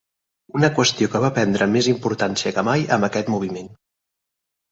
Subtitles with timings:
[0.59, 3.69] Una qüestió que va prendre més importància que mai amb aquest moviment.